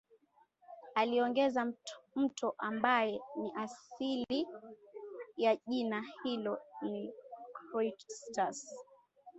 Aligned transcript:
Aliongeza 0.95 1.73
Mtu 2.15 2.53
ambaye 2.57 3.21
ni 3.35 3.51
asili 3.55 4.47
ya 5.37 5.55
jina 5.67 6.03
hilo 6.23 6.59
ni 6.81 7.13
Chrestus 7.71 8.71